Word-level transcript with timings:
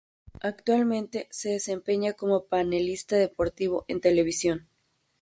Actualmente 0.41 1.27
se 1.29 1.49
desempeña 1.49 2.13
como 2.13 2.45
panelista 2.45 3.17
deportivo 3.17 3.85
en 3.87 4.01
televisión. 4.01 4.67